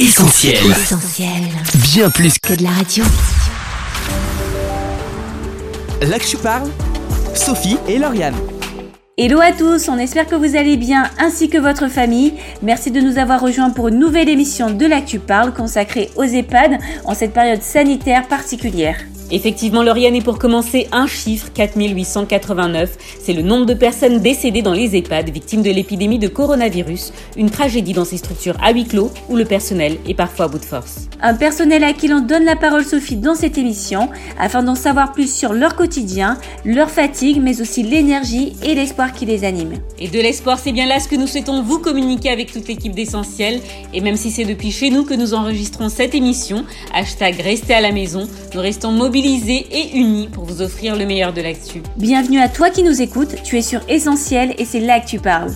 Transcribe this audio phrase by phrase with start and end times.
[0.00, 0.56] Essentiel.
[0.70, 1.28] Essentiel.
[1.92, 3.04] Bien plus que de la radio.
[6.00, 6.70] là que je parle,
[7.34, 8.34] Sophie et Lauriane.
[9.18, 12.32] Hello à tous, on espère que vous allez bien ainsi que votre famille.
[12.62, 16.78] Merci de nous avoir rejoints pour une nouvelle émission de l'Actu Parle consacrée aux EHPAD
[17.04, 18.96] en cette période sanitaire particulière.
[19.32, 22.96] Effectivement, Lauriane, et pour commencer, un chiffre, 4889.
[23.22, 27.12] C'est le nombre de personnes décédées dans les EHPAD victimes de l'épidémie de coronavirus.
[27.36, 30.58] Une tragédie dans ces structures à huis clos où le personnel est parfois à bout
[30.58, 31.08] de force.
[31.22, 35.12] Un personnel à qui l'on donne la parole Sophie dans cette émission afin d'en savoir
[35.12, 39.74] plus sur leur quotidien, leur fatigue, mais aussi l'énergie et l'espoir qui les anime.
[39.98, 42.94] Et de l'espoir, c'est bien là ce que nous souhaitons vous communiquer avec toute l'équipe
[42.94, 43.60] d'Essentiel.
[43.94, 47.80] Et même si c'est depuis chez nous que nous enregistrons cette émission, hashtag restez à
[47.80, 51.82] la maison, nous restons mobilisés et unis pour vous offrir le meilleur de l'actu.
[51.98, 55.18] Bienvenue à toi qui nous écoutes, tu es sur Essentiel et c'est là que tu
[55.18, 55.52] parles.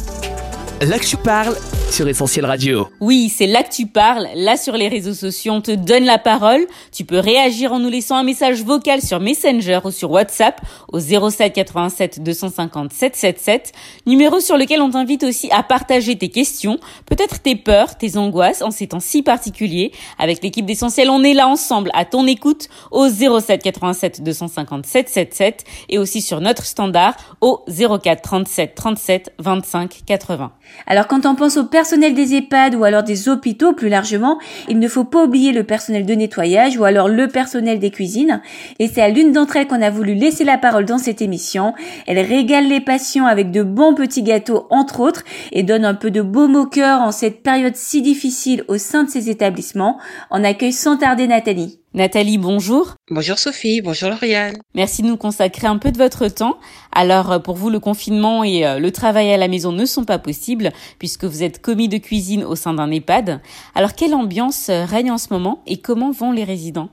[0.89, 1.57] Là que je parle
[1.91, 2.89] sur Essentiel Radio.
[3.01, 4.29] Oui, c'est là que tu parles.
[4.35, 6.67] Là, sur les réseaux sociaux, on te donne la parole.
[6.93, 10.61] Tu peux réagir en nous laissant un message vocal sur Messenger ou sur WhatsApp
[10.93, 13.73] au 07 87 250 777.
[14.07, 18.61] Numéro sur lequel on t'invite aussi à partager tes questions, peut-être tes peurs, tes angoisses
[18.61, 19.93] en ces temps si particuliers.
[20.19, 25.65] Avec l'équipe d'Essentiel, on est là ensemble à ton écoute au 07 87 250 777
[25.89, 30.53] et aussi sur notre standard au 04 37 37 25 80.
[30.87, 34.79] Alors quand on pense au personnel des EHPAD ou alors des hôpitaux plus largement, il
[34.79, 38.41] ne faut pas oublier le personnel de nettoyage ou alors le personnel des cuisines.
[38.79, 41.75] Et c'est à l'une d'entre elles qu'on a voulu laisser la parole dans cette émission.
[42.07, 46.11] Elle régale les patients avec de bons petits gâteaux entre autres et donne un peu
[46.11, 49.99] de baume au cœur en cette période si difficile au sein de ces établissements.
[50.31, 51.84] On accueille sans tarder Nathalie.
[51.95, 52.97] Nathalie, bonjour.
[53.09, 54.57] Bonjour Sophie, bonjour Lauriane.
[54.75, 56.59] Merci de nous consacrer un peu de votre temps.
[56.91, 60.05] Alors euh, pour vous, le confinement et euh, le travail à la maison ne sont
[60.05, 63.41] pas possibles puisque vous êtes commis de cuisine au sein d'un EHPAD.
[63.77, 66.89] Alors quelle ambiance euh, règne en ce moment et comment vont les résidents?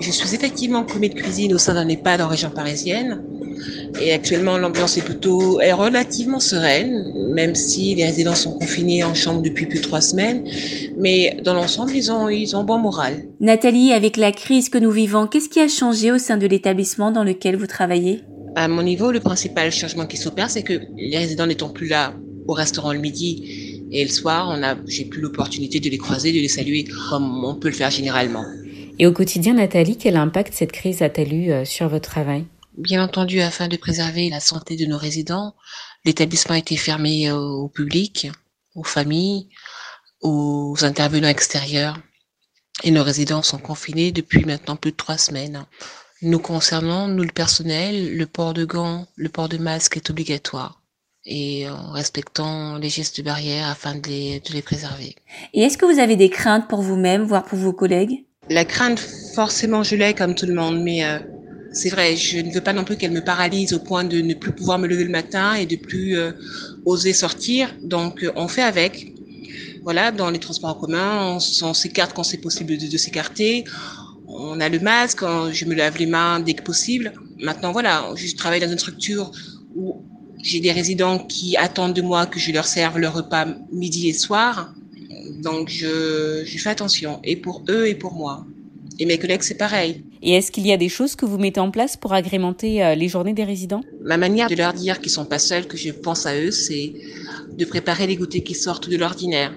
[0.00, 3.22] Je suis effectivement commis de cuisine au sein d'un EHPAD en région parisienne.
[4.00, 9.14] Et actuellement, l'ambiance est plutôt est relativement sereine, même si les résidents sont confinés en
[9.14, 10.44] chambre depuis plus de trois semaines.
[10.96, 13.24] Mais dans l'ensemble, ils ont, ils ont bon moral.
[13.40, 17.10] Nathalie, avec la crise que nous vivons, qu'est-ce qui a changé au sein de l'établissement
[17.10, 18.22] dans lequel vous travaillez?
[18.54, 22.12] À mon niveau, le principal changement qui s'opère, c'est que les résidents n'étant plus là
[22.46, 26.32] au restaurant le midi et le soir, on a, j'ai plus l'opportunité de les croiser,
[26.32, 28.44] de les saluer comme on peut le faire généralement.
[28.98, 32.44] Et au quotidien, Nathalie, quel impact cette crise a-t-elle eu euh, sur votre travail?
[32.76, 35.54] Bien entendu, afin de préserver la santé de nos résidents,
[36.04, 38.30] l'établissement a été fermé euh, au public,
[38.74, 39.48] aux familles,
[40.22, 41.98] aux intervenants extérieurs.
[42.84, 45.66] Et nos résidents sont confinés depuis maintenant plus de trois semaines.
[46.22, 50.80] Nous concernant, nous le personnel, le port de gants, le port de masque est obligatoire.
[51.24, 55.14] Et en respectant les gestes barrières afin de les, de les préserver.
[55.52, 58.24] Et est-ce que vous avez des craintes pour vous-même, voire pour vos collègues?
[58.48, 58.98] La crainte,
[59.34, 61.20] forcément, je l'ai comme tout le monde, mais euh,
[61.72, 64.34] c'est vrai, je ne veux pas non plus qu'elle me paralyse au point de ne
[64.34, 66.32] plus pouvoir me lever le matin et de plus euh,
[66.84, 67.74] oser sortir.
[67.82, 69.14] Donc, euh, on fait avec.
[69.82, 73.64] Voilà, dans les transports en commun, on, s'écarte quand c'est possible de, s'écarter.
[74.28, 77.12] On a le masque, on- je me lave les mains dès que possible.
[77.40, 79.32] Maintenant, voilà, je travaille dans une structure
[79.74, 80.02] où
[80.42, 84.12] j'ai des résidents qui attendent de moi que je leur serve leur repas midi et
[84.12, 84.72] soir.
[85.38, 88.46] Donc, je fais attention, et pour eux et pour moi.
[89.00, 90.04] Et mes collègues, c'est pareil.
[90.24, 92.94] Et est-ce qu'il y a des choses que vous mettez en place pour agrémenter euh,
[92.94, 93.80] les journées des résidents?
[94.02, 96.92] Ma manière de leur dire qu'ils sont pas seuls, que je pense à eux, c'est
[97.58, 99.52] de préparer les goûters qui sortent de l'ordinaire.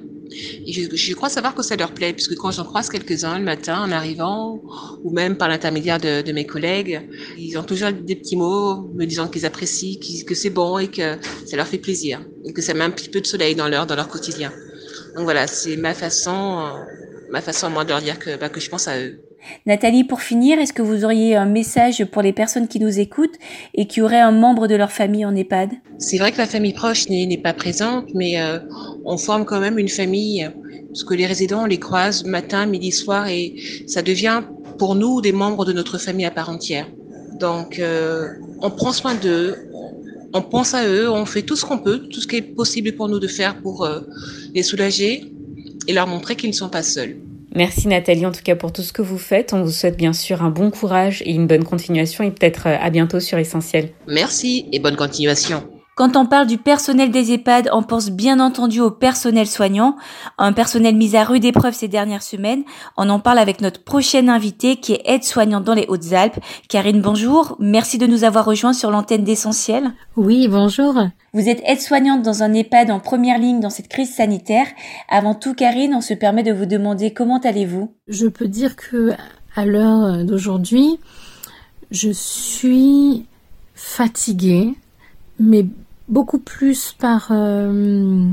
[0.66, 3.46] Et je, je crois savoir que ça leur plaît, puisque quand j'en croise quelques-uns le
[3.46, 4.60] matin en arrivant,
[5.04, 7.02] ou même par l'intermédiaire de, de mes collègues,
[7.38, 11.18] ils ont toujours des petits mots me disant qu'ils apprécient, que c'est bon et que
[11.46, 13.86] ça leur fait plaisir, et que ça met un petit peu de soleil dans leur,
[13.86, 14.52] dans leur quotidien.
[15.16, 16.72] Donc voilà, c'est ma façon,
[17.30, 19.22] ma façon moi de leur dire que, bah, que je pense à eux.
[19.66, 23.38] Nathalie, pour finir, est-ce que vous auriez un message pour les personnes qui nous écoutent
[23.74, 25.72] et qui auraient un membre de leur famille en EHPAD?
[25.98, 28.60] C'est vrai que la famille proche n'est pas présente, mais euh,
[29.06, 30.50] on forme quand même une famille,
[30.88, 33.56] parce que les résidents, on les croise matin, midi, soir, et
[33.88, 34.42] ça devient
[34.78, 36.88] pour nous des membres de notre famille à part entière.
[37.40, 38.30] Donc, euh,
[38.62, 39.56] on prend soin d'eux,
[40.34, 42.92] on pense à eux, on fait tout ce qu'on peut, tout ce qui est possible
[42.94, 44.02] pour nous de faire pour euh,
[44.54, 45.32] les soulager
[45.88, 47.18] et leur montrer qu'ils ne sont pas seuls.
[47.56, 49.54] Merci Nathalie en tout cas pour tout ce que vous faites.
[49.54, 52.78] On vous souhaite bien sûr un bon courage et une bonne continuation et peut-être euh,
[52.80, 53.90] à bientôt sur Essentiel.
[54.08, 55.64] Merci et bonne continuation.
[55.96, 59.96] Quand on parle du personnel des EHPAD, on pense bien entendu au personnel soignant,
[60.38, 62.66] un personnel mis à rude épreuve ces dernières semaines.
[62.98, 66.42] On en parle avec notre prochaine invitée qui est aide-soignante dans les Hautes-Alpes.
[66.68, 67.56] Karine, bonjour.
[67.62, 69.94] Merci de nous avoir rejoints sur l'antenne d'Essentiel.
[70.18, 70.96] Oui, bonjour.
[71.32, 74.68] Vous êtes aide-soignante dans un EHPAD en première ligne dans cette crise sanitaire.
[75.08, 77.94] Avant tout, Karine, on se permet de vous demander comment allez-vous?
[78.10, 79.14] Je peux dire que
[79.56, 81.00] à l'heure d'aujourd'hui,
[81.90, 83.28] je suis
[83.76, 84.74] fatiguée,
[85.40, 85.66] mais
[86.08, 88.30] beaucoup plus par euh,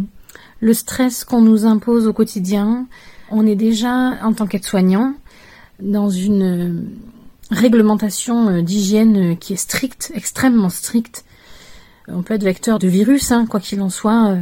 [0.60, 2.86] le stress qu'on nous impose au quotidien.
[3.30, 5.14] On est déjà, en tant qu'aide-soignant,
[5.80, 6.82] dans une euh,
[7.50, 11.24] réglementation euh, d'hygiène qui est stricte, extrêmement stricte.
[12.08, 14.36] On peut être vecteur de virus, hein, quoi qu'il en soit.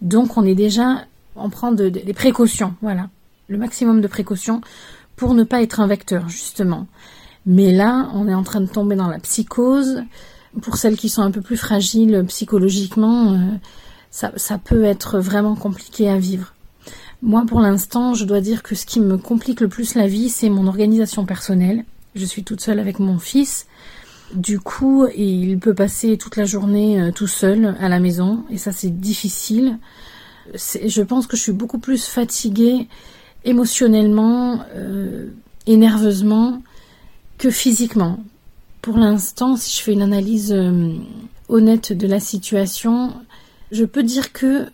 [0.00, 3.08] Donc on est déjà, on prend des précautions, voilà,
[3.48, 4.60] le maximum de précautions
[5.16, 6.86] pour ne pas être un vecteur, justement.
[7.46, 10.04] Mais là, on est en train de tomber dans la psychose,
[10.62, 13.38] pour celles qui sont un peu plus fragiles psychologiquement, euh,
[14.10, 16.54] ça, peut être vraiment compliqué à vivre.
[17.22, 20.28] Moi, pour l'instant, je dois dire que ce qui me complique le plus la vie,
[20.28, 21.84] c'est mon organisation personnelle.
[22.14, 23.66] Je suis toute seule avec mon fils.
[24.34, 28.58] Du coup, il peut passer toute la journée euh, tout seul à la maison, et
[28.58, 29.78] ça, c'est difficile.
[30.54, 32.88] Je pense que je suis beaucoup plus fatiguée
[33.44, 35.28] émotionnellement euh,
[35.66, 36.62] et nerveusement
[37.38, 38.20] que physiquement.
[38.84, 40.92] Pour l'instant, si je fais une analyse euh,
[41.48, 43.14] honnête de la situation,
[43.72, 44.66] je peux dire que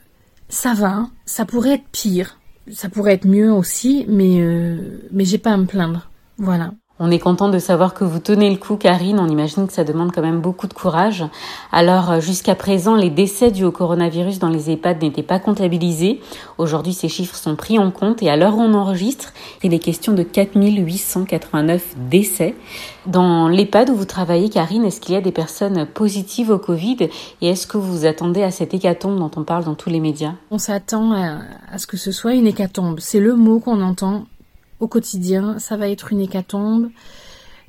[0.49, 2.41] ça va, ça pourrait être pire,
[2.73, 6.11] ça pourrait être mieux aussi, mais euh, mais j'ai pas à me plaindre.
[6.39, 6.75] Voilà.
[7.03, 9.19] On est content de savoir que vous tenez le coup, Karine.
[9.19, 11.25] On imagine que ça demande quand même beaucoup de courage.
[11.73, 16.21] Alors, euh, jusqu'à présent, les décès dus au coronavirus dans les EHPAD n'étaient pas comptabilisés.
[16.59, 19.33] Aujourd'hui, ces chiffres sont pris en compte et à l'heure où on enregistre,
[19.63, 22.55] il est question de 4889 décès.
[23.07, 27.09] Dans l'EHPAD où vous travaillez, Karine, est-ce qu'il y a des personnes positives au Covid?
[27.41, 30.01] Et est-ce que vous vous attendez à cette hécatombe dont on parle dans tous les
[30.01, 30.35] médias?
[30.51, 31.39] On s'attend à,
[31.73, 33.01] à ce que ce soit une hécatombe.
[33.01, 34.27] C'est le mot qu'on entend
[34.81, 36.91] au quotidien, ça va être une hécatombe.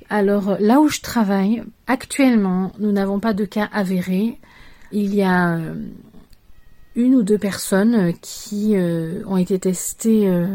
[0.10, 4.40] Alors là où je travaille, actuellement, nous n'avons pas de cas avérés.
[4.92, 5.74] Il y a euh,
[6.96, 10.48] une ou deux personnes qui euh, ont été testées euh,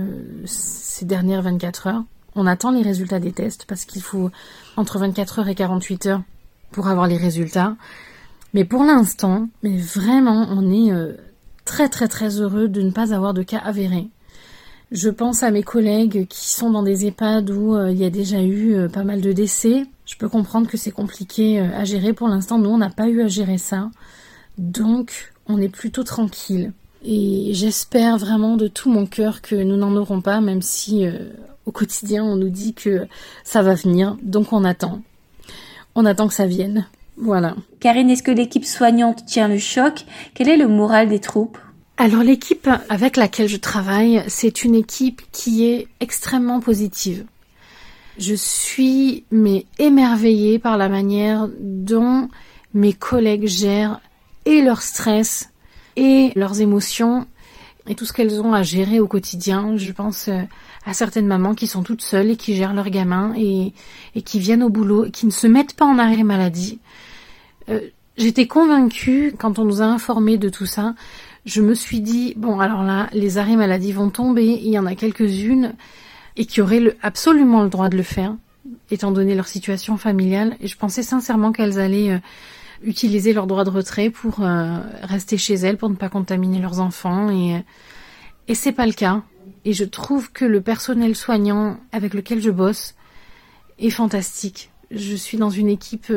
[0.45, 2.05] ces dernières 24 heures.
[2.35, 4.31] On attend les résultats des tests parce qu'il faut
[4.77, 6.23] entre 24 heures et 48 heures
[6.71, 7.77] pour avoir les résultats.
[8.53, 10.93] Mais pour l'instant, mais vraiment, on est
[11.65, 14.11] très très très heureux de ne pas avoir de cas avérés.
[14.93, 18.11] Je pense à mes collègues qui sont dans des EHPAD où euh, il y a
[18.11, 19.85] déjà eu euh, pas mal de décès.
[20.05, 22.13] Je peux comprendre que c'est compliqué euh, à gérer.
[22.13, 23.91] Pour l'instant, nous, on n'a pas eu à gérer ça.
[24.59, 26.73] Donc, on est plutôt tranquille.
[27.05, 31.07] Et j'espère vraiment de tout mon cœur que nous n'en aurons pas, même si
[31.67, 33.07] au quotidien, on nous dit que
[33.45, 34.17] ça va venir.
[34.23, 35.03] Donc, on attend.
[35.95, 36.87] On attend que ça vienne.
[37.17, 37.55] Voilà.
[37.81, 40.05] Karine, est-ce que l'équipe soignante tient le choc?
[40.35, 41.59] Quel est le moral des troupes?
[41.99, 47.25] Alors l'équipe avec laquelle je travaille, c'est une équipe qui est extrêmement positive.
[48.19, 52.29] Je suis mais émerveillée par la manière dont
[52.75, 54.01] mes collègues gèrent
[54.45, 55.51] et leur stress
[55.97, 57.27] et leurs émotions
[57.89, 59.77] et tout ce qu'elles ont à gérer au quotidien.
[59.77, 60.41] Je pense euh,
[60.85, 63.73] à certaines mamans qui sont toutes seules et qui gèrent leurs gamins et,
[64.23, 66.79] qui viennent au boulot et qui ne se mettent pas en arrêt maladie.
[67.69, 67.81] Euh,
[68.17, 70.95] J'étais convaincue, quand on nous a informés de tout ça,
[71.47, 74.85] je me suis dit, bon, alors là, les arrêts maladie vont tomber, il y en
[74.85, 75.75] a quelques-unes,
[76.37, 78.37] et qui auraient absolument le droit de le faire,
[78.91, 82.19] étant donné leur situation familiale, et je pensais sincèrement qu'elles allaient euh,
[82.83, 86.81] utiliser leur droit de retrait pour euh, rester chez elles, pour ne pas contaminer leurs
[86.81, 87.61] enfants, et, euh,
[88.49, 89.23] et c'est pas le cas.
[89.65, 92.97] Et je trouve que le personnel soignant avec lequel je bosse
[93.79, 94.71] est fantastique.
[94.91, 96.13] Je suis dans une équipe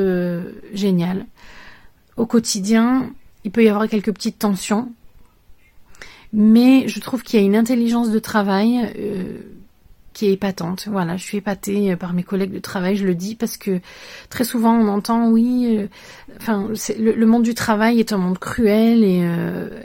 [0.74, 1.26] géniale.
[2.18, 3.12] Au quotidien,
[3.44, 4.92] il peut y avoir quelques petites tensions,
[6.34, 9.40] mais je trouve qu'il y a une intelligence de travail euh,
[10.14, 10.88] qui est épatante.
[10.90, 13.80] Voilà, je suis épatée par mes collègues de travail, je le dis parce que
[14.30, 15.88] très souvent on entend oui, euh,
[16.38, 16.68] enfin
[17.00, 19.82] le, monde du travail est un monde cruel et euh,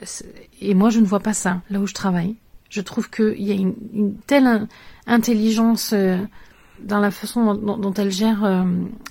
[0.61, 2.35] et moi je ne vois pas ça là où je travaille.
[2.69, 4.67] Je trouve qu'il y a une, telle
[5.07, 6.17] intelligence euh,
[6.81, 8.65] dans la façon dont, elles gèrent euh,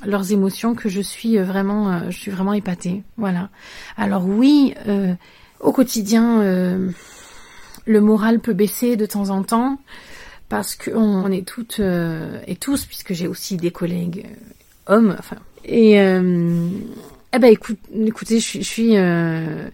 [0.06, 3.04] leurs émotions que je suis vraiment, je suis vraiment épatée.
[3.16, 3.50] Voilà.
[3.96, 4.76] Alors oui,
[5.62, 6.42] au quotidien
[7.86, 9.78] le moral peut baisser de temps en temps
[10.50, 14.28] parce qu'on on est toutes euh, et tous, puisque j'ai aussi des collègues
[14.90, 15.18] euh, hommes.
[15.66, 16.68] Et euh,
[17.34, 19.70] eh ben écoute, écoutez, je, suis je,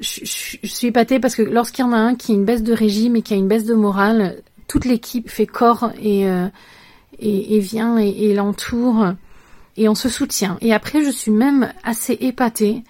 [0.00, 3.16] suis épatée parce que lorsqu'il y en a un qui a une baisse de régime
[3.16, 6.26] et qui a une baisse de morale, toute l'équipe fait corps et
[7.20, 9.12] et, vient et l'entoure
[9.76, 10.56] et on se soutient.
[10.60, 12.82] Et après, je suis même assez épatée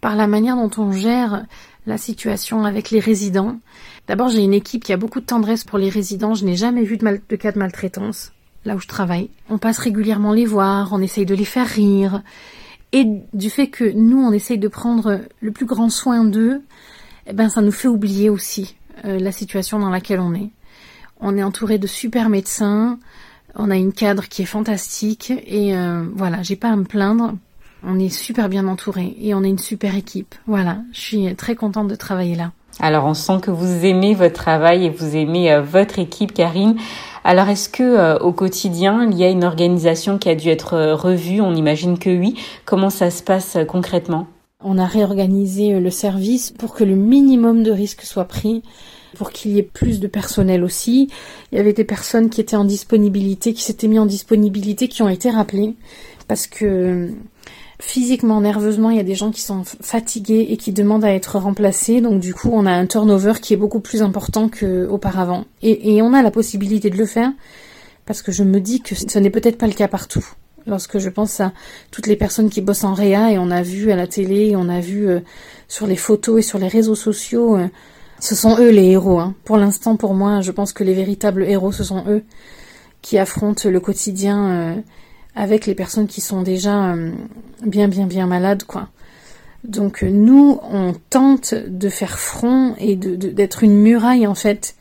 [0.00, 1.46] par la manière dont on gère
[1.86, 3.58] la situation avec les résidents.
[4.08, 6.34] D'abord, j'ai une équipe qui a beaucoup de tendresse pour les résidents.
[6.34, 8.32] Je n'ai jamais vu de, cas de maltraitance
[8.64, 9.30] là où je travaille.
[9.48, 12.22] On passe régulièrement les voir, on essaye de les faire rire.
[12.92, 16.62] Et du fait que nous, on essaye de prendre le plus grand soin d'eux,
[17.26, 20.50] eh ben, ça nous fait oublier aussi euh, la situation dans laquelle on est.
[21.20, 22.98] On est entouré de super médecins,
[23.54, 27.34] on a une cadre qui est fantastique et euh, voilà, j'ai pas à me plaindre.
[27.82, 30.34] On est super bien entouré et on est une super équipe.
[30.46, 32.52] Voilà, je suis très contente de travailler là.
[32.80, 36.76] Alors on sent que vous aimez votre travail et vous aimez euh, votre équipe, Karine.
[37.24, 40.92] Alors est-ce que euh, au quotidien il y a une organisation qui a dû être
[40.92, 41.40] revue?
[41.40, 42.34] On imagine que oui.
[42.64, 44.26] Comment ça se passe concrètement?
[44.62, 48.62] On a réorganisé le service pour que le minimum de risques soit pris
[49.16, 51.08] pour qu'il y ait plus de personnel aussi.
[51.50, 55.02] Il y avait des personnes qui étaient en disponibilité, qui s'étaient mis en disponibilité, qui
[55.02, 55.74] ont été rappelées
[56.28, 57.10] parce que
[57.78, 61.38] physiquement, nerveusement, il y a des gens qui sont fatigués et qui demandent à être
[61.38, 62.00] remplacés.
[62.00, 65.44] Donc du coup, on a un turnover qui est beaucoup plus important qu'auparavant.
[65.62, 67.30] Et, on a la possibilité de le faire
[68.06, 70.24] parce que je me dis que ce n'est peut-être pas le cas partout.
[70.66, 71.52] Lorsque je pense à
[71.90, 74.68] toutes les personnes qui bossent en réa et on a vu à la télé, on
[74.68, 75.20] a vu euh,
[75.68, 77.68] sur les photos et sur les réseaux sociaux euh,
[78.20, 79.18] ce sont eux les héros.
[79.18, 79.34] Hein.
[79.44, 82.24] Pour l'instant, pour moi, je pense que les véritables héros, ce sont eux
[83.02, 84.74] qui affrontent le quotidien euh,
[85.36, 87.12] avec les personnes qui sont déjà euh,
[87.64, 88.88] bien, bien, bien malades, quoi.
[89.62, 94.74] Donc euh, nous, on tente de faire front et d'être une muraille en fait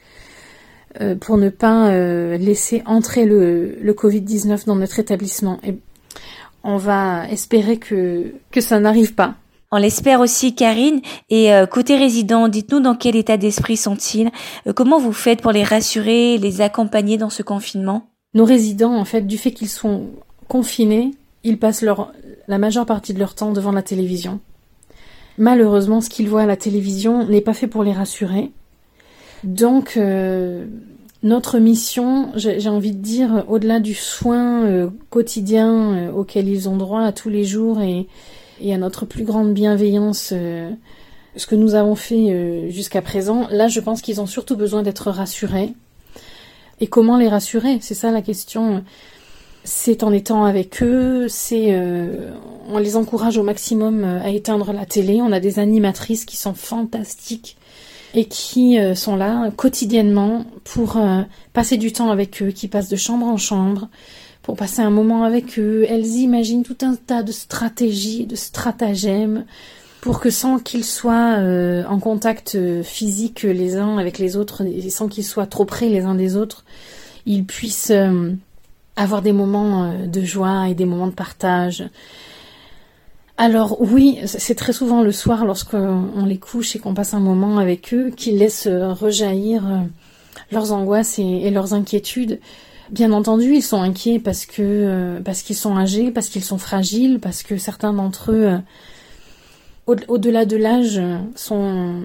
[1.19, 1.91] pour ne pas
[2.37, 5.59] laisser entrer le, le Covid-19 dans notre établissement.
[5.61, 5.77] Et
[6.63, 9.35] on va espérer que, que ça n'arrive pas.
[9.71, 11.01] On l'espère aussi, Karine.
[11.29, 14.31] Et euh, côté résident, dites-nous dans quel état d'esprit sont-ils?
[14.67, 18.07] Euh, Comment vous faites pour les rassurer, les accompagner dans ce confinement?
[18.33, 20.11] Nos résidents, en fait, du fait qu'ils sont
[20.47, 21.11] confinés,
[21.43, 24.39] ils passent la majeure partie de leur temps devant la télévision.
[25.37, 28.51] Malheureusement, ce qu'ils voient à la télévision n'est pas fait pour les rassurer.
[29.43, 30.65] Donc, euh,
[31.23, 37.11] notre mission, j'ai envie de dire, au-delà du soin quotidien auquel ils ont droit à
[37.11, 38.07] tous les jours et,
[38.71, 40.69] à notre plus grande bienveillance, euh,
[41.35, 44.83] ce que nous avons fait euh, jusqu'à présent, là je pense qu'ils ont surtout besoin
[44.83, 45.73] d'être rassurés.
[46.79, 47.77] Et comment les rassurer?
[47.81, 48.83] C'est ça la question.
[49.65, 52.31] C'est en étant avec eux, c'est euh,
[52.69, 55.21] on les encourage au maximum à éteindre la télé.
[55.21, 57.57] On a des animatrices qui sont fantastiques
[58.13, 60.97] et qui sont là quotidiennement pour
[61.51, 63.89] passer du temps avec eux, qui passent de chambre en chambre,
[64.41, 65.85] pour passer un moment avec eux.
[65.89, 69.43] Elles imaginent tout un tas de stratégies, de stratagèmes
[70.05, 74.61] pour que sans qu'ils soient euh, en contact euh, physique les uns avec les autres
[74.63, 76.63] et sans qu'ils soient trop près les uns des autres,
[77.25, 78.31] ils puissent euh,
[78.95, 81.83] avoir des moments de joie et des moments de partage.
[83.37, 87.57] Alors oui, c'est très souvent le soir lorsqu'on les couche et qu'on passe un moment
[87.57, 89.63] avec eux qu'ils laissent rejaillir
[90.51, 92.39] leurs angoisses et leurs inquiétudes.
[92.91, 97.19] Bien entendu, ils sont inquiets parce euh, parce qu'ils sont âgés, parce qu'ils sont fragiles,
[97.19, 98.59] parce que certains d'entre eux,
[99.87, 101.01] euh, au-delà de l'âge,
[101.35, 102.03] sont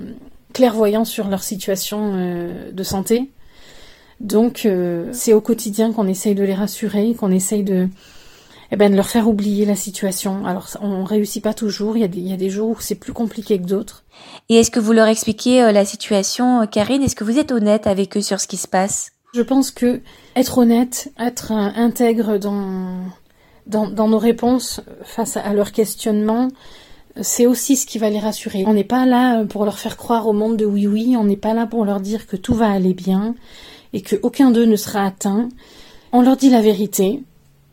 [0.54, 3.30] clairvoyants sur leur situation euh, de santé.
[4.20, 4.68] Donc,
[5.12, 7.88] c'est au quotidien qu'on essaye de les rassurer, qu'on essaye de
[8.72, 10.46] eh ben, de leur faire oublier la situation.
[10.46, 11.96] Alors, on réussit pas toujours.
[11.96, 14.04] Il y a des, il y a des jours où c'est plus compliqué que d'autres.
[14.48, 17.02] Et est-ce que vous leur expliquez la situation, Karine?
[17.02, 19.10] Est-ce que vous êtes honnête avec eux sur ce qui se passe?
[19.34, 20.00] Je pense que
[20.36, 23.00] être honnête, être intègre dans,
[23.66, 26.48] dans, dans nos réponses face à leurs questionnements,
[27.20, 28.64] c'est aussi ce qui va les rassurer.
[28.66, 31.36] On n'est pas là pour leur faire croire au monde de oui oui, on n'est
[31.36, 33.34] pas là pour leur dire que tout va aller bien
[33.92, 35.48] et que aucun d'eux ne sera atteint.
[36.12, 37.22] On leur dit la vérité.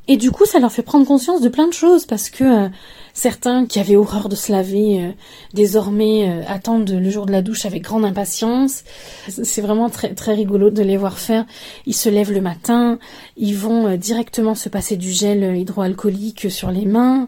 [0.10, 2.70] Et du coup, ça leur fait prendre conscience de plein de choses parce que euh,
[3.18, 5.12] Certains qui avaient horreur de se laver, euh,
[5.56, 8.84] désormais euh, attendent le jour de la douche avec grande impatience.
[9.28, 11.48] C'est vraiment très, très rigolo de les voir faire.
[11.88, 13.00] Ils se lèvent le matin,
[13.36, 17.28] ils vont directement se passer du gel hydroalcoolique sur les mains,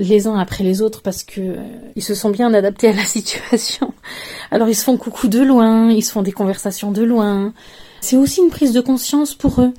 [0.00, 1.54] les uns après les autres parce que
[1.94, 3.94] ils se sont bien adaptés à la situation.
[4.50, 7.52] Alors ils se font coucou de loin, ils se font des conversations de loin.
[8.02, 9.72] C'est aussi une prise de conscience pour eux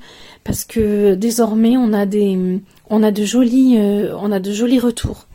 [0.44, 2.60] parce que désormais on a des
[3.02, 5.26] a de jolis retours.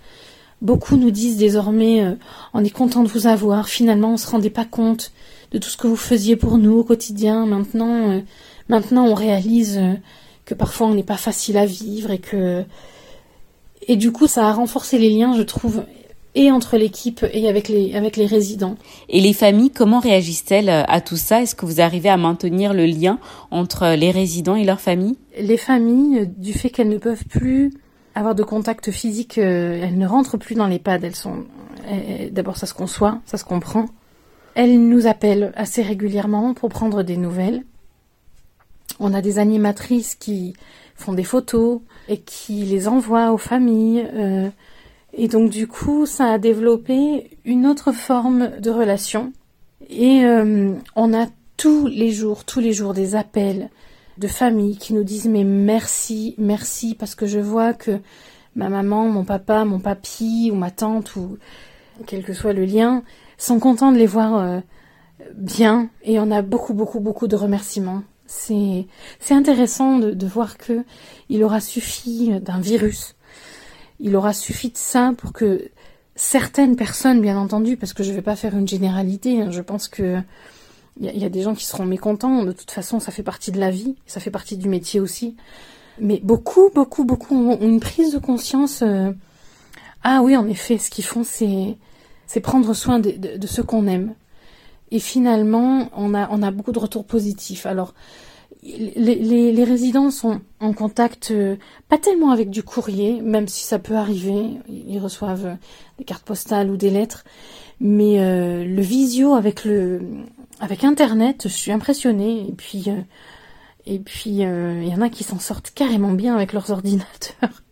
[0.63, 2.15] Beaucoup nous disent désormais euh,
[2.55, 5.12] on est content de vous avoir, finalement on se rendait pas compte
[5.51, 7.46] de tout ce que vous faisiez pour nous au quotidien.
[7.46, 8.22] Maintenant euh,
[8.69, 9.93] maintenant on réalise euh,
[10.46, 12.63] que parfois on n'est pas facile à vivre et que
[13.88, 15.84] et du coup ça a renforcé les liens, je trouve,
[16.39, 18.75] et entre l'équipe et avec les, avec les résidents.
[19.10, 21.41] Et les familles, comment réagissent-elles à tout ça?
[21.41, 23.19] Est-ce que vous arrivez à maintenir le lien
[23.51, 25.17] entre les résidents et leurs familles?
[25.38, 27.74] Les familles, du fait qu'elles ne peuvent plus
[28.15, 29.38] avoir de contact physique.
[29.38, 30.69] Euh, elles ne rentrent plus dans.
[30.69, 31.43] Elles sont,
[32.31, 33.88] D'abord, ça se conçoit, ça se comprend.
[34.55, 37.65] Elle nous appelle assez régulièrement pour prendre des nouvelles.
[39.01, 40.53] On a des animatrices qui
[40.96, 44.08] font des photos et qui les envoient aux familles.
[44.13, 44.50] Euh,
[45.21, 49.33] et donc du coup, ça a développé une autre forme de relation.
[49.89, 53.69] Et euh, on a tous les jours, tous les jours des appels
[54.17, 57.99] de familles qui nous disent mais merci, merci parce que je vois que
[58.55, 61.38] ma maman, mon papa, mon papy ou ma tante ou
[62.07, 63.03] quel que soit le lien
[63.38, 64.61] sont contents de les voir euh,
[65.35, 68.03] bien et on a beaucoup beaucoup beaucoup de remerciements.
[68.25, 68.85] C'est
[69.31, 70.85] intéressant de, de voir que
[71.27, 73.15] il aura suffi d'un virus,
[74.00, 75.70] il aura suffi de ça pour que
[76.15, 79.62] certaines personnes, bien entendu, parce que je ne vais pas faire une généralité, hein, je
[79.62, 80.22] pense que
[81.01, 82.44] il y, a des gens qui seront mécontents.
[82.44, 85.38] De toute façon, ça fait partie de la vie, ça fait partie du métier aussi.
[85.98, 88.82] Mais beaucoup, beaucoup, beaucoup ont une prise de conscience.
[88.82, 89.12] Euh,
[90.03, 91.77] ah oui, en effet, ce qu'ils font, c'est
[92.41, 94.13] prendre soin de, de, ceux qu'on aime.
[94.91, 97.65] Et finalement, on a, on a beaucoup de retours positifs.
[97.65, 97.94] Alors,
[98.62, 101.56] les, résidents sont en contact, euh,
[101.88, 105.58] pas tellement avec du courrier, même si ça peut arriver, ils reçoivent
[105.98, 107.24] des cartes postales ou des lettres,
[107.80, 110.01] mais euh, le visio avec le,
[110.60, 112.48] avec Internet, je suis impressionnée.
[112.50, 113.01] Et puis, euh,
[113.86, 117.63] et puis, il y en a qui s'en sortent carrément bien avec leurs ordinateurs.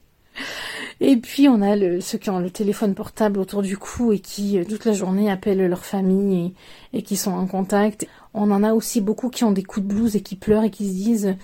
[0.99, 4.57] Et puis on a ceux qui ont le téléphone portable autour du cou et qui
[4.57, 6.53] euh, toute la journée appellent leur famille
[6.93, 8.07] et, qui sont en contact.
[8.33, 10.71] On en a aussi beaucoup qui ont des coups de blues et qui pleurent et
[10.71, 11.35] qui se disent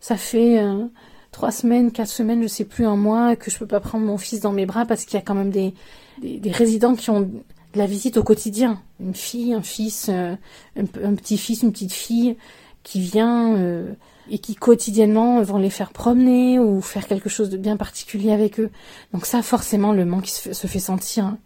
[0.00, 0.86] ça fait euh,
[1.32, 4.16] trois semaines, quatre semaines, je sais plus un mois que je peux pas prendre mon
[4.16, 5.74] fils dans mes bras parce qu'il y a quand même des,
[6.52, 8.80] résidents qui ont de la visite au quotidien.
[9.00, 10.36] Une fille, un fils, euh,
[10.76, 12.36] un petit-fils, une petite fille
[12.84, 13.56] qui vient
[14.30, 18.60] et qui quotidiennement vont les faire promener ou faire quelque chose de bien particulier avec
[18.60, 18.70] eux.
[19.12, 21.24] Donc ça, forcément, le manque se fait, sentir.
[21.24, 21.38] Hein.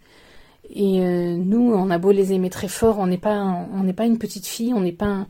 [0.73, 3.93] Et euh, nous, on a beau les aimer très fort, on n'est pas, on n'est
[3.93, 5.25] pas une petite fille, on n'est pas,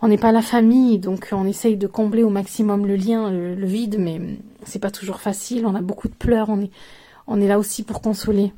[0.00, 3.66] on n'est pas la famille, donc on essaye de combler au maximum le lien, le,
[3.66, 4.20] vide, mais
[4.64, 5.66] c'est pas toujours facile.
[5.66, 6.70] On a beaucoup de pleurs, on est,
[7.28, 8.52] on est là aussi pour consoler.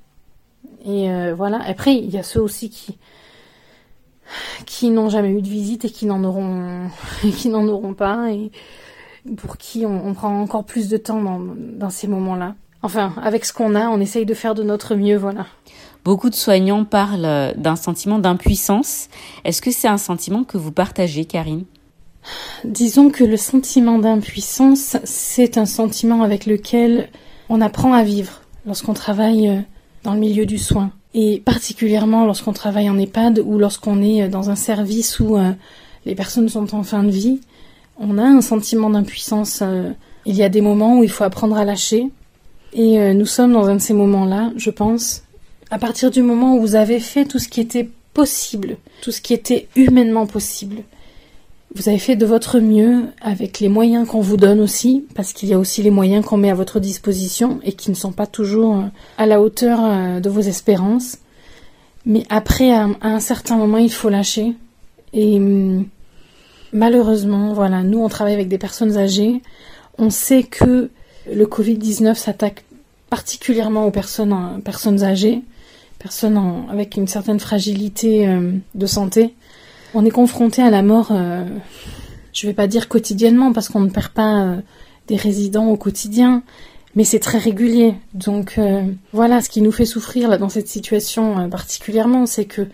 [0.85, 1.61] Et euh, voilà.
[1.67, 2.99] Après, il y a ceux aussi qui,
[4.67, 6.89] qui n'ont jamais eu de visite et qui n'en auront,
[7.37, 8.51] qui n'en auront pas et
[9.37, 12.55] pour qui on, prend encore plus de temps dans, dans ces moments-là.
[12.83, 15.47] Enfin, avec ce qu'on a, on essaye de faire de notre mieux, voilà.
[16.05, 19.09] Beaucoup de soignants parlent d'un sentiment d'impuissance.
[19.45, 21.64] Est-ce que c'est un sentiment que vous partagez, Karine?
[22.64, 27.09] Disons que le sentiment d'impuissance, c'est un sentiment avec lequel
[27.49, 29.64] on apprend à vivre lorsqu'on travaille
[30.03, 30.92] dans le milieu du soin.
[31.14, 35.53] Et particulièrement lorsqu'on travaille en EHPAD ou lorsqu'on est dans un service où euh,
[36.07, 37.40] les personnes sont en fin de vie,
[37.98, 39.61] on a un sentiment d'impuissance.
[39.62, 39.90] Euh,
[40.25, 42.09] il y a des moments où il faut apprendre à lâcher.
[42.72, 45.25] Et euh, nous sommes dans un de ces moments-là, je pense.
[45.70, 49.20] À partir du moment où vous avez fait tout ce qui était possible, tout ce
[49.20, 50.77] qui était humainement possible,
[51.75, 55.49] vous avez fait de votre mieux avec les moyens qu'on vous donne aussi, parce qu'il
[55.49, 58.27] y a aussi les moyens qu'on met à votre disposition et qui ne sont pas
[58.27, 58.85] toujours euh,
[59.17, 61.19] à la hauteur euh, de vos espérances.
[62.05, 64.55] Mais après, à un certain moment, il faut lâcher.
[65.13, 65.87] Et hum,
[66.73, 69.41] malheureusement, voilà, nous, on travaille avec des personnes âgées.
[69.99, 70.91] On sait que
[71.33, 72.65] le Covid-19 s'attaque
[73.09, 75.43] particulièrement aux personnes, personnes âgées,
[75.99, 79.35] personnes avec une certaine fragilité euh, de santé
[79.94, 81.44] on est confronté à la mort, euh,
[82.33, 84.57] je vais pas dire quotidiennement parce qu'on ne perd pas euh,
[85.07, 86.42] des résidents au quotidien,
[86.96, 87.94] mais c'est très régulier.
[88.14, 92.66] Donc euh, voilà, ce qui nous fait souffrir dans cette situation euh, particulièrement, c'est que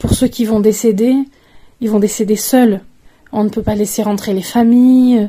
[0.00, 1.14] pour ceux qui vont décéder,
[1.80, 2.80] ils vont décéder seuls.
[3.32, 5.28] On ne peut pas laisser rentrer les familles.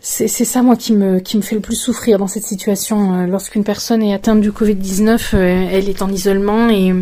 [0.00, 3.26] C'est ça moi qui me qui me fait le plus souffrir dans cette situation.
[3.26, 6.94] Lorsqu'une personne est atteinte du Covid-19, elle est en isolement et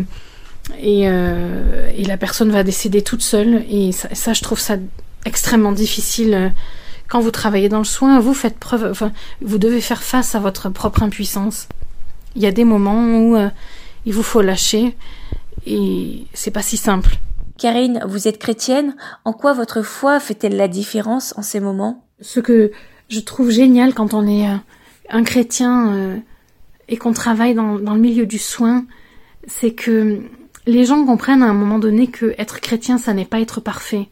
[0.79, 3.63] et, euh, et, la personne va décéder toute seule.
[3.69, 4.77] Et ça, ça, je trouve ça
[5.25, 6.53] extrêmement difficile.
[7.07, 10.39] Quand vous travaillez dans le soin, vous faites preuve, enfin, vous devez faire face à
[10.39, 11.67] votre propre impuissance.
[12.35, 13.49] Il y a des moments où euh,
[14.05, 14.95] il vous faut lâcher
[15.65, 17.17] et c'est pas si simple.
[17.57, 18.95] Karine, vous êtes chrétienne.
[19.25, 22.05] En quoi votre foi fait-elle la différence en ces moments?
[22.21, 22.71] Ce que
[23.09, 24.55] je trouve génial quand on est euh,
[25.09, 26.17] un chrétien euh,
[26.89, 28.85] et qu'on travaille dans, dans, le milieu du soin,
[29.47, 30.21] c'est que
[30.67, 34.09] les gens comprennent à un moment donné que être chrétien, ça n'est pas être parfait.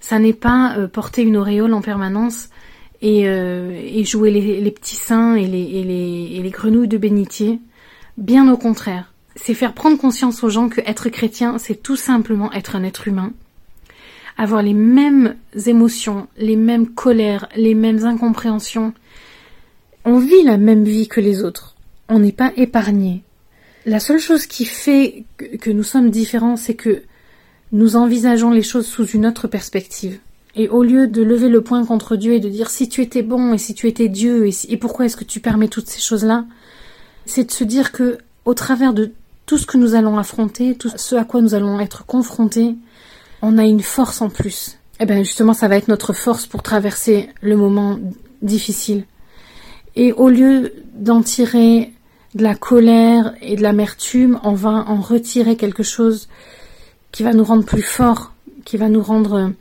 [0.00, 2.48] Ça n'est pas euh, porter une auréole en permanence
[3.02, 7.60] et, euh, jouer les, petits saints et les, et, les, grenouilles de bénitier.
[8.16, 9.12] Bien au contraire.
[9.36, 13.08] C'est faire prendre conscience aux gens que être chrétien, c'est tout simplement être un être
[13.08, 13.32] humain.
[14.38, 18.94] Avoir les mêmes émotions, les mêmes colères, les mêmes incompréhensions.
[20.04, 21.74] On vit la même vie que les autres.
[22.08, 23.22] On n'est pas épargné.
[23.86, 25.24] La seule chose qui fait
[25.60, 27.02] que, nous sommes différents, c'est que
[27.72, 30.18] nous envisageons les choses sous une autre perspective.
[30.56, 33.22] Et au lieu de lever le poing contre Dieu et de dire si tu étais
[33.22, 36.44] bon et si tu étais Dieu et, pourquoi est-ce que tu permets toutes ces choses-là,
[37.26, 39.12] c'est de se dire que au travers de
[39.46, 42.76] tout ce que nous allons affronter, tout ce à quoi nous allons être confrontés,
[43.42, 44.78] on a une force en plus.
[45.00, 47.98] Et eh bien justement, ça va être notre force pour traverser le moment
[48.40, 49.04] difficile.
[49.96, 51.93] Et au lieu d'en tirer
[52.34, 56.28] de la colère et de l'amertume, on va en retirer quelque chose
[57.12, 58.32] qui va nous rendre plus forts,
[58.64, 59.52] qui va nous rendre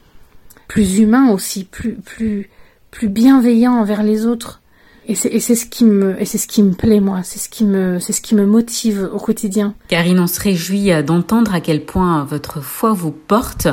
[0.68, 2.50] plus humains aussi, plus plus
[2.90, 4.63] plus bienveillants envers les autres.
[5.06, 7.22] Et c'est, ce qui me, et c'est ce qui me plaît, moi.
[7.24, 9.74] C'est ce qui me, c'est ce qui me motive au quotidien.
[9.90, 13.68] Karine, on se réjouit d'entendre à quel point votre foi vous porte.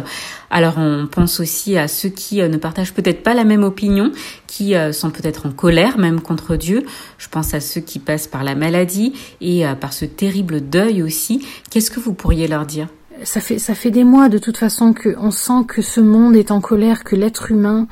[0.50, 4.10] Alors, on pense aussi à ceux qui euh, ne partagent peut-être pas la même opinion,
[4.48, 6.84] qui euh, sont peut-être en colère même contre Dieu.
[7.18, 11.02] Je pense à ceux qui passent par la maladie et euh, par ce terrible deuil
[11.02, 11.46] aussi.
[11.70, 12.88] Qu'est-ce que vous pourriez leur dire?
[13.22, 16.50] Ça fait, ça fait des mois, de toute façon, qu'on sent que ce monde est
[16.50, 17.86] en colère, que l'être humain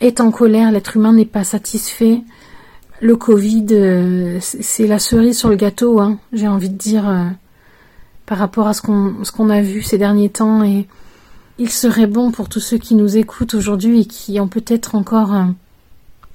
[0.00, 2.22] est en colère, l'être humain n'est pas satisfait
[3.00, 7.24] le Covid, euh, c'est la cerise sur le gâteau, hein, j'ai envie de dire, euh,
[8.26, 10.62] par rapport à ce qu'on a vu ces derniers temps.
[10.62, 10.86] Et
[11.58, 15.34] il serait bon pour tous ceux qui nous écoutent aujourd'hui et qui ont peut-être encore
[15.34, 15.44] euh,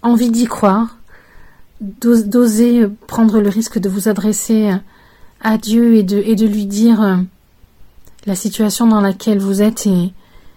[0.01, 0.97] envie d'y croire,
[1.81, 4.71] d'oser prendre le risque de vous adresser
[5.41, 7.19] à Dieu et de, lui dire
[8.25, 9.85] la situation dans laquelle vous êtes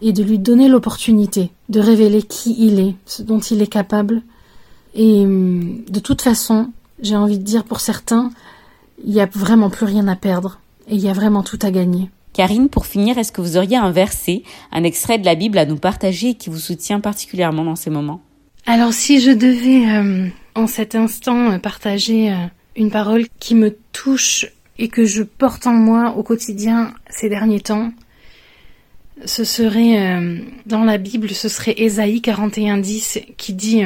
[0.00, 4.22] et de lui donner l'opportunité de révéler qui il est, ce dont il est capable
[4.94, 6.70] et hum, de toute façon,
[7.00, 8.30] j'ai envie de dire pour certains,
[9.04, 11.70] il n'y a vraiment plus rien à perdre et il y a vraiment tout à
[11.70, 12.10] gagner.
[12.32, 15.66] Karine, pour finir, est-ce que vous auriez un verset, un extrait de la Bible à
[15.66, 18.20] nous partager qui vous soutient particulièrement dans ces moments?
[18.66, 22.36] Alors si je devais hum, en cet instant euh, partager euh,
[22.76, 24.46] une parole qui me touche
[24.78, 27.92] et que je porte en moi au quotidien ces derniers temps,
[29.24, 33.82] ce serait hum, dans la Bible, ce serait Ésaïe 41.10 qui dit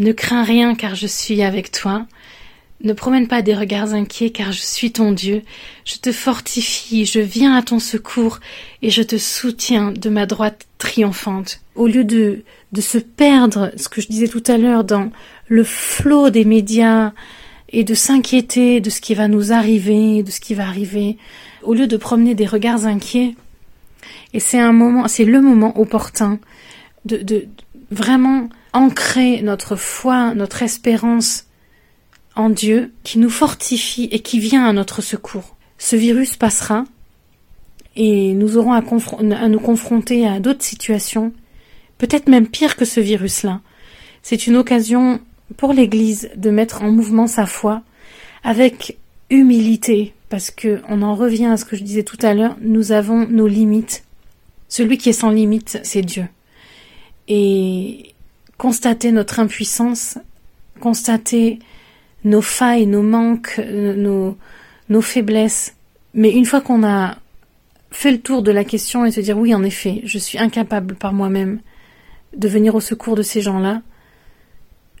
[0.00, 2.06] ne crains rien car je suis avec toi.
[2.82, 5.42] Ne promène pas des regards inquiets car je suis ton Dieu.
[5.84, 8.40] Je te fortifie, je viens à ton secours
[8.80, 11.60] et je te soutiens de ma droite triomphante.
[11.74, 15.10] Au lieu de, de se perdre, ce que je disais tout à l'heure, dans
[15.48, 17.12] le flot des médias
[17.68, 21.18] et de s'inquiéter de ce qui va nous arriver, de ce qui va arriver,
[21.62, 23.34] au lieu de promener des regards inquiets,
[24.32, 26.38] et c'est un moment, c'est le moment opportun
[27.04, 27.46] de, de
[27.90, 31.46] vraiment ancrer notre foi, notre espérance
[32.36, 35.56] en Dieu, qui nous fortifie et qui vient à notre secours.
[35.78, 36.84] Ce virus passera
[37.96, 41.32] et nous aurons à, nous confronter à d'autres situations,
[41.98, 43.60] peut-être même pire que ce virus-là.
[44.22, 45.20] C'est une occasion
[45.56, 47.82] pour l'Église de mettre en mouvement sa foi
[48.44, 48.96] avec
[49.28, 52.92] humilité, parce que on en revient à ce que je disais tout à l'heure, nous
[52.92, 54.04] avons nos limites.
[54.68, 56.26] Celui qui est sans limite, c'est Dieu.
[57.28, 58.14] Et
[58.60, 60.18] constater notre impuissance,
[60.80, 61.60] constater
[62.24, 64.36] nos failles, nos manques, euh,
[64.86, 65.74] nos, faiblesses.
[66.12, 67.16] Mais une fois qu'on a
[67.90, 70.94] fait le tour de la question et se dire oui, en effet, je suis incapable
[70.94, 71.60] par moi-même
[72.36, 73.80] de venir au secours de ces gens-là,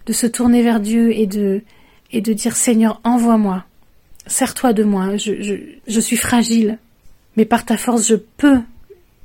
[0.06, 1.60] de se tourner vers Dieu et de,
[2.12, 3.66] et de dire Seigneur, envoie-moi,
[4.26, 5.54] sers-toi de moi, je, je,
[5.86, 6.78] je suis fragile,
[7.36, 8.60] mais par ta force je peux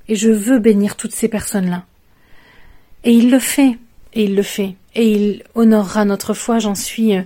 [0.09, 1.85] et je veux bénir toutes ces personnes-là.
[3.05, 3.77] Et il le fait.
[4.15, 4.75] Et il le fait.
[4.95, 7.21] Et il honorera notre foi, j'en suis euh,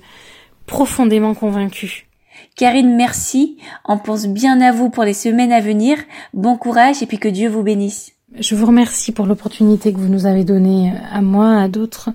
[0.65, 2.07] profondément convaincue.
[2.55, 3.57] Karine, merci.
[3.85, 5.97] On pense bien à vous pour les semaines à venir.
[6.33, 8.13] Bon courage et puis que Dieu vous bénisse.
[8.37, 12.09] Je vous remercie pour l'opportunité que vous nous avez donnée euh, à moi, à d'autres,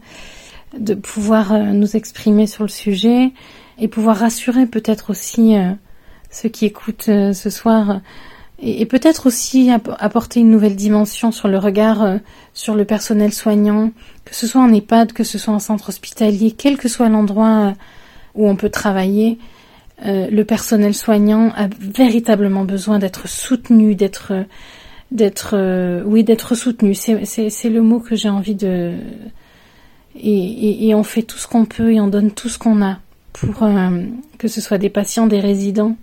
[0.79, 3.33] de pouvoir euh, nous exprimer sur le sujet
[3.79, 5.57] et pouvoir rassurer peut-être aussi
[6.31, 8.01] ceux qui écoutent ce soir
[8.63, 12.19] et, peut-être aussi apporter une nouvelle dimension sur le regard euh,
[12.53, 13.91] sur le personnel soignant,
[14.25, 17.69] que ce soit en EHPAD, que ce soit en centre hospitalier, quel que soit l'endroit
[17.69, 17.73] euh,
[18.35, 19.39] où on peut travailler,
[20.07, 24.33] euh, le personnel soignant a véritablement besoin d'être soutenu, d'être
[25.11, 26.95] d'être oui d'être soutenu.
[26.95, 28.95] C'est le mot que j'ai envie de
[30.17, 32.99] et, on fait tout ce qu'on peut et on donne tout ce qu'on a
[33.33, 33.69] pour
[34.39, 35.97] que ce soit des patients, des résidents.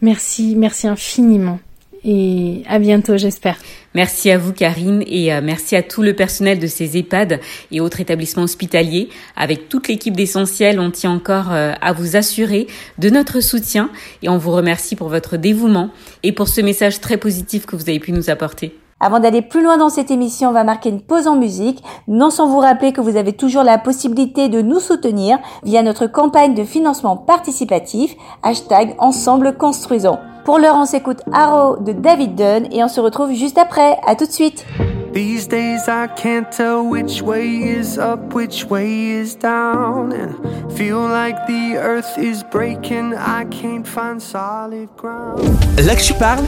[0.00, 1.58] Merci, merci infiniment
[2.08, 3.58] et à bientôt, j'espère.
[3.92, 7.40] Merci à vous, Karine, et euh, merci à tout le personnel de ces EHPAD
[7.72, 9.08] et autres établissements hospitaliers.
[9.34, 13.90] Avec toute l'équipe d'Essentiel, on tient encore euh, à vous assurer de notre soutien
[14.22, 15.90] et on vous remercie pour votre dévouement
[16.22, 18.72] et pour ce message très positif que vous avez pu nous apporter.
[18.98, 22.30] Avant d'aller plus loin dans cette émission, on va marquer une pause en musique, non
[22.30, 26.54] sans vous rappeler que vous avez toujours la possibilité de nous soutenir via notre campagne
[26.54, 30.18] de financement participatif, hashtag Ensemble Construisons.
[30.46, 33.98] Pour l'heure, on s'écoute Arrow de David Dunn et on se retrouve juste après.
[34.06, 34.64] À tout de suite.
[35.12, 41.00] These days I can't tell which way is up, which way is down, and feel
[41.00, 43.12] like the earth is breaking.
[43.12, 45.40] I can't find solid ground.
[45.84, 46.44] Là que je parle,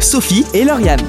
[0.00, 1.00] Sophie et Lauriane.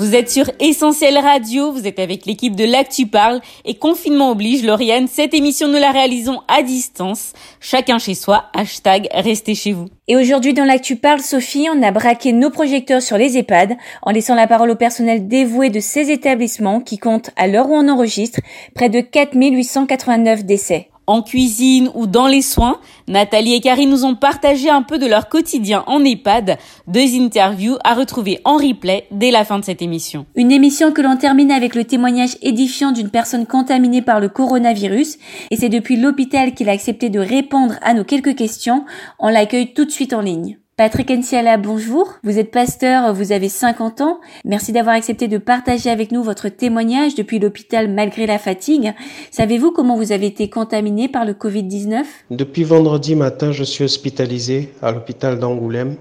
[0.00, 4.64] Vous êtes sur Essentiel Radio, vous êtes avec l'équipe de L'Actu Parle et confinement oblige,
[4.64, 9.88] Lauriane, cette émission nous la réalisons à distance, chacun chez soi, hashtag restez chez vous.
[10.08, 14.10] Et aujourd'hui dans L'Actu Parle, Sophie, on a braqué nos projecteurs sur les EHPAD en
[14.10, 17.86] laissant la parole au personnel dévoué de ces établissements qui comptent, à l'heure où on
[17.90, 18.40] enregistre,
[18.74, 24.14] près de 4889 décès en cuisine ou dans les soins, Nathalie et Karine nous ont
[24.14, 26.56] partagé un peu de leur quotidien en EHPAD.
[26.86, 30.26] Deux interviews à retrouver en replay dès la fin de cette émission.
[30.36, 35.18] Une émission que l'on termine avec le témoignage édifiant d'une personne contaminée par le coronavirus.
[35.50, 38.84] Et c'est depuis l'hôpital qu'il a accepté de répondre à nos quelques questions.
[39.18, 40.58] On l'accueille tout de suite en ligne.
[40.80, 42.14] Patrick Enciala, bonjour.
[42.24, 44.18] Vous êtes pasteur, vous avez 50 ans.
[44.46, 48.94] Merci d'avoir accepté de partager avec nous votre témoignage depuis l'hôpital malgré la fatigue.
[49.30, 54.72] Savez-vous comment vous avez été contaminé par le Covid-19 Depuis vendredi matin, je suis hospitalisé
[54.80, 55.96] à l'hôpital d'Angoulême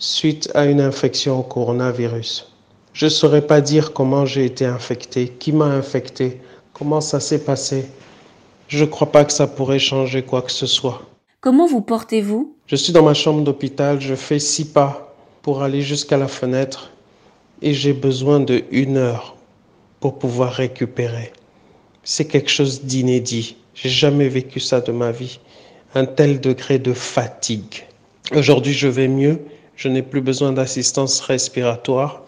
[0.00, 2.52] suite à une infection au coronavirus.
[2.94, 6.40] Je ne saurais pas dire comment j'ai été infecté, qui m'a infecté,
[6.72, 7.86] comment ça s'est passé.
[8.66, 11.02] Je ne crois pas que ça pourrait changer quoi que ce soit.
[11.40, 12.53] Comment vous portez-vous?
[12.66, 16.90] Je suis dans ma chambre d'hôpital, je fais six pas pour aller jusqu'à la fenêtre
[17.60, 19.36] et j'ai besoin de une heure
[20.00, 21.30] pour pouvoir récupérer.
[22.04, 23.56] C'est quelque chose d'inédit.
[23.74, 25.40] J'ai jamais vécu ça de ma vie.
[25.94, 27.84] Un tel degré de fatigue.
[28.34, 29.40] Aujourd'hui, je vais mieux.
[29.76, 32.22] Je n'ai plus besoin d'assistance respiratoire.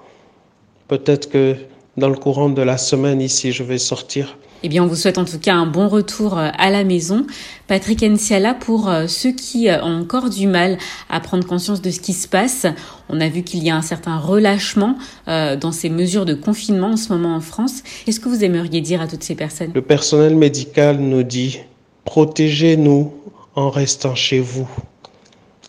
[0.87, 1.57] Peut-être que
[1.97, 5.17] dans le courant de la semaine ici, je vais sortir eh bien, on vous souhaite
[5.17, 7.25] en tout cas un bon retour euh, à la maison.
[7.69, 10.77] Patrick Enciala, pour euh, ceux qui euh, ont encore du mal
[11.09, 12.67] à prendre conscience de ce qui se passe,
[13.09, 14.97] on a vu qu'il y a un certain relâchement
[15.29, 17.85] dans ces mesures de confinement en ce moment en France.
[18.05, 19.71] Qu'est-ce que vous aimeriez dire à toutes ces personnes?
[19.73, 21.61] Le personnel médical nous dit,
[22.05, 23.15] protégez-nous
[23.55, 24.69] en restant chez vous.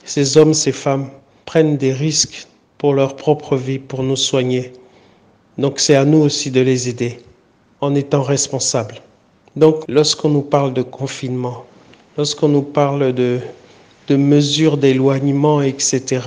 [0.06, 1.12] Ces hommes, ces femmes
[1.46, 2.48] prennent des risques
[2.80, 4.74] pour leur propre vie, pour nous soigner.
[5.60, 7.20] Donc c'est à nous aussi de les aider
[7.82, 8.96] en étant responsable.
[9.56, 11.66] Donc, lorsqu'on nous parle de confinement,
[12.18, 13.40] lorsqu'on nous parle de,
[14.08, 16.22] de mesures d'éloignement, etc.,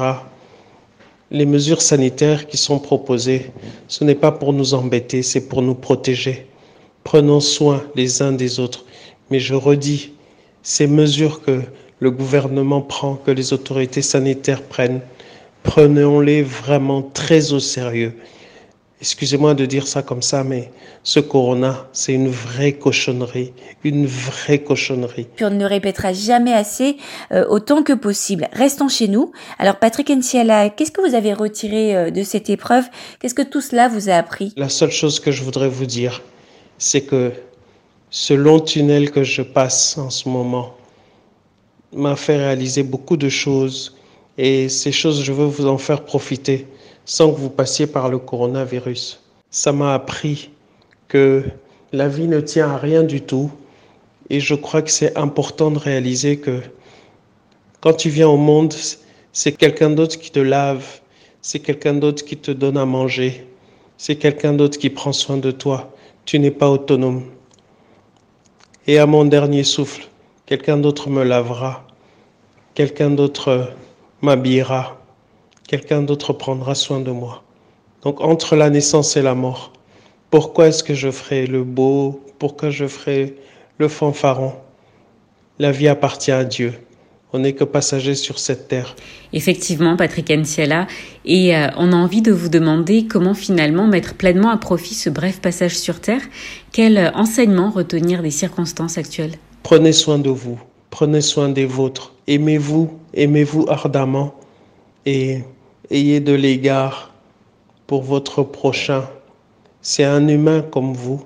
[1.31, 3.53] les mesures sanitaires qui sont proposées,
[3.87, 6.47] ce n'est pas pour nous embêter, c'est pour nous protéger.
[7.05, 8.85] Prenons soin les uns des autres.
[9.31, 10.13] Mais je redis,
[10.63, 11.63] ces mesures que
[12.01, 15.01] le gouvernement prend, que les autorités sanitaires prennent,
[15.63, 18.15] prenons-les vraiment très au sérieux.
[19.01, 20.71] Excusez-moi de dire ça comme ça, mais
[21.05, 25.27] ce corona, c'est une vraie cochonnerie, une vraie cochonnerie.
[25.37, 26.99] Puis on ne le répétera jamais assez,
[27.33, 28.49] euh, autant que possible.
[28.53, 29.33] Restons chez nous.
[29.59, 32.85] Alors Patrick Enciala, qu'est-ce que vous avez retiré euh, de cette épreuve?
[33.21, 34.53] Qu'est-ce que tout cela vous a appris?
[34.57, 36.21] La seule chose que je voudrais vous dire,
[36.77, 37.33] c'est que
[38.11, 40.75] ce long tunnel que je passe en ce moment
[41.95, 43.97] m'a fait réaliser beaucoup de choses
[44.37, 46.67] et ces choses, je veux vous en faire profiter
[47.05, 49.23] sans que vous passiez par le coronavirus.
[49.51, 50.51] Ça m'a appris
[51.09, 51.45] que
[51.93, 53.51] la vie ne tient à rien du tout
[54.29, 56.61] et je crois que c'est important de réaliser que
[57.81, 58.75] quand tu viens au monde,
[59.33, 61.01] c'est quelqu'un d'autre qui te lave,
[61.43, 63.47] c'est quelqu'un d'autre qui te donne à manger,
[63.97, 65.93] c'est quelqu'un d'autre qui prend soin de toi.
[66.27, 67.25] Tu n'es pas autonome.
[68.87, 70.09] Et à mon dernier souffle,
[70.47, 71.87] quelqu'un d'autre me lavera,
[72.75, 73.73] quelqu'un d'autre
[74.23, 75.00] m'habillera,
[75.70, 77.44] quelqu'un d'autre prendra soin de moi.
[78.02, 79.72] Donc entre la naissance et la mort,
[80.28, 82.24] pourquoi est-ce que je ferai le beau?
[82.40, 83.37] Pourquoi je ferai
[83.78, 84.52] le fanfaron?
[85.61, 86.72] La vie appartient à Dieu.
[87.33, 88.96] On n'est que passager sur cette terre.
[89.33, 90.88] Effectivement, Patrick Anciela,
[91.24, 95.09] et euh, on a envie de vous demander comment finalement mettre pleinement à profit ce
[95.09, 96.22] bref passage sur terre.
[96.72, 99.37] Quel euh, enseignement retenir des circonstances actuelles?
[99.62, 100.59] Prenez soin de vous,
[100.90, 104.35] prenez soin des vôtres, aimez-vous, aimez-vous ardemment
[105.06, 105.42] et
[105.90, 107.12] ayez de l'égard
[107.87, 109.09] pour votre prochain.
[109.83, 111.24] C'est un humain comme vous.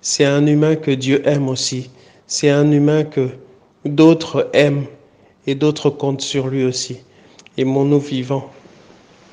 [0.00, 1.90] C'est un humain que Dieu aime aussi.
[2.28, 3.30] C'est un humain que
[3.84, 4.86] d'autres aiment
[5.46, 6.98] et d'autres comptent sur lui aussi.
[7.58, 8.50] Aimons-nous vivants.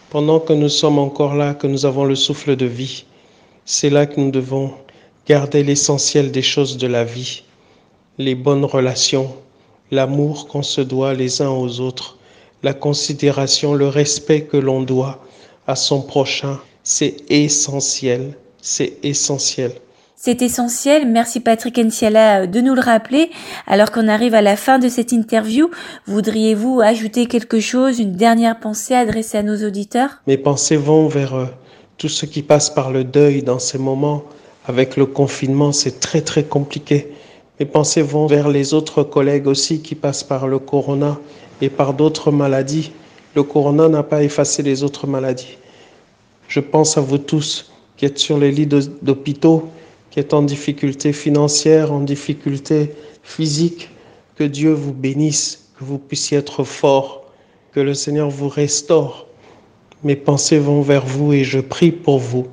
[0.10, 3.06] Pendant que nous sommes encore là, que nous avons le souffle de vie,
[3.66, 4.72] c'est là que nous devons
[5.28, 7.44] garder l'essentiel des choses de la vie,
[8.18, 9.36] les bonnes relations,
[9.92, 12.18] l'amour qu'on se doit les uns aux autres,
[12.64, 15.20] la considération, le respect que l'on doit
[15.68, 16.60] à son prochain.
[16.84, 19.74] C'est essentiel, c'est essentiel.
[20.16, 21.06] C'est essentiel.
[21.06, 23.30] Merci Patrick Enciala de nous le rappeler.
[23.68, 25.70] Alors qu'on arrive à la fin de cette interview,
[26.08, 30.22] voudriez-vous ajouter quelque chose, une dernière pensée adressée à nos auditeurs?
[30.26, 31.46] Mes pensées vont vers euh,
[31.98, 34.24] tous ceux qui passent par le deuil dans ces moments.
[34.66, 37.12] Avec le confinement, c'est très très compliqué.
[37.60, 41.20] Mes pensées vont vers les autres collègues aussi qui passent par le corona
[41.64, 42.92] et par d'autres maladies.
[43.36, 45.58] Le corona n'a pas effacé les autres maladies.
[46.50, 49.70] Je pense à vous tous qui êtes sur les lits d'hôpitaux,
[50.12, 52.92] qui êtes en difficulté financière, en difficulté
[53.24, 53.90] physique.
[54.36, 57.24] Que Dieu vous bénisse, que vous puissiez être forts,
[57.72, 59.28] que le Seigneur vous restaure.
[60.04, 62.48] Mes pensées vont vers vous et je prie pour vous.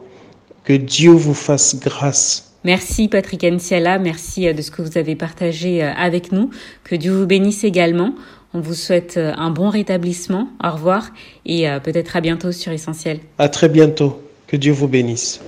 [0.63, 5.17] Que Dieu vous fasse grâce Merci Patrick Enciala, merci euh, de ce que vous avez
[5.17, 6.51] partagé euh, avec nous.
[6.85, 8.15] Que Dieu vous bénisse également.
[8.53, 10.49] On vous souhaite euh, un bon rétablissement.
[10.63, 11.11] Au revoir
[11.47, 13.21] et peut-être à bientôt sur Essentiel.
[13.39, 14.23] À très bientôt.
[14.47, 15.41] Que Dieu vous bénisse.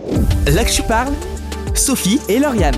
[0.46, 1.12] Là que je parle,
[1.74, 2.76] Sophie et Lauriane.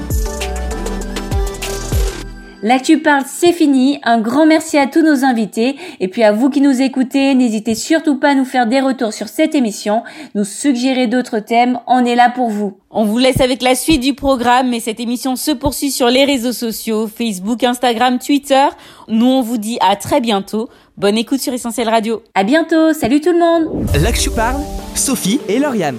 [2.65, 3.99] L'actu parle, c'est fini.
[4.05, 5.77] Un grand merci à tous nos invités.
[6.01, 9.13] Et puis à vous qui nous écoutez, n'hésitez surtout pas à nous faire des retours
[9.13, 10.03] sur cette émission,
[10.35, 11.79] nous suggérer d'autres thèmes.
[11.87, 12.79] On est là pour vous.
[12.91, 16.25] On vous laisse avec la suite du programme, mais cette émission se poursuit sur les
[16.25, 18.67] réseaux sociaux, Facebook, Instagram, Twitter.
[19.09, 20.71] Nous, on vous dit à très bientôt.
[20.97, 22.23] Bonne écoute sur Essentiel Radio.
[22.35, 22.95] À bientôt.
[22.95, 23.87] Salut tout le monde.
[24.03, 24.63] L'actu parle,
[24.95, 25.99] Sophie et Lauriane.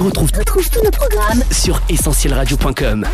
[0.00, 3.06] On retrouve tous nos programmes sur essentielradio.com.